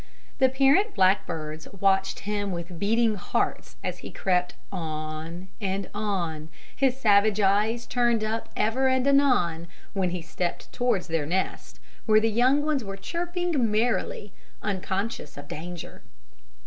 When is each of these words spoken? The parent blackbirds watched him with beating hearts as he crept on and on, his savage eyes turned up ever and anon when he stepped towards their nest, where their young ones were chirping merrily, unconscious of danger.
The 0.39 0.49
parent 0.49 0.95
blackbirds 0.95 1.67
watched 1.79 2.21
him 2.21 2.51
with 2.51 2.79
beating 2.79 3.13
hearts 3.13 3.75
as 3.83 3.99
he 3.99 4.09
crept 4.09 4.55
on 4.71 5.47
and 5.61 5.91
on, 5.93 6.49
his 6.75 6.99
savage 6.99 7.39
eyes 7.39 7.85
turned 7.85 8.23
up 8.23 8.49
ever 8.57 8.87
and 8.87 9.05
anon 9.07 9.67
when 9.93 10.09
he 10.09 10.23
stepped 10.23 10.73
towards 10.73 11.05
their 11.05 11.27
nest, 11.27 11.79
where 12.07 12.19
their 12.19 12.31
young 12.31 12.65
ones 12.65 12.83
were 12.83 12.97
chirping 12.97 13.69
merrily, 13.69 14.33
unconscious 14.63 15.37
of 15.37 15.47
danger. 15.47 16.01